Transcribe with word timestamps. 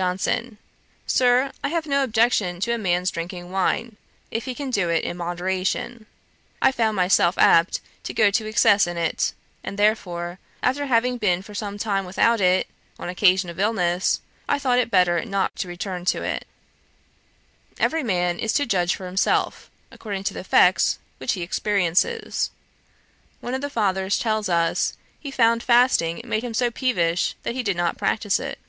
JOHNSON. 0.00 0.58
'Sir, 1.08 1.50
I 1.64 1.70
have 1.70 1.84
no 1.84 2.04
objection 2.04 2.60
to 2.60 2.70
a 2.70 2.78
man's 2.78 3.10
drinking 3.10 3.50
wine, 3.50 3.96
if 4.30 4.44
he 4.44 4.54
can 4.54 4.70
do 4.70 4.88
it 4.90 5.02
in 5.02 5.16
moderation. 5.16 6.06
I 6.62 6.70
found 6.70 6.94
myself 6.94 7.36
apt 7.36 7.80
to 8.04 8.14
go 8.14 8.30
to 8.30 8.46
excess 8.46 8.86
in 8.86 8.96
it, 8.96 9.32
and 9.64 9.76
therefore, 9.76 10.38
after 10.62 10.86
having 10.86 11.18
been 11.18 11.42
for 11.42 11.52
some 11.52 11.78
time 11.78 12.04
without 12.04 12.40
it, 12.40 12.68
on 12.96 13.08
account 13.08 13.44
of 13.46 13.58
illness, 13.58 14.20
I 14.48 14.60
thought 14.60 14.78
it 14.78 14.88
better 14.88 15.24
not 15.24 15.56
to 15.56 15.66
return 15.66 16.04
to 16.04 16.22
it. 16.22 16.46
Every 17.80 18.04
man 18.04 18.38
is 18.38 18.52
to 18.52 18.66
judge 18.66 18.94
for 18.94 19.06
himself, 19.06 19.68
according 19.90 20.22
to 20.24 20.34
the 20.34 20.40
effects 20.40 21.00
which 21.16 21.32
he 21.32 21.42
experiences. 21.42 22.52
One 23.40 23.52
of 23.52 23.62
the 23.62 23.68
fathers 23.68 24.16
tells 24.16 24.48
us, 24.48 24.96
he 25.18 25.32
found 25.32 25.60
fasting 25.64 26.20
made 26.24 26.44
him 26.44 26.54
so 26.54 26.70
peevish 26.70 27.34
that 27.42 27.54
he 27.56 27.64
did 27.64 27.76
not 27.76 27.98
practise 27.98 28.38
it.' 28.38 28.60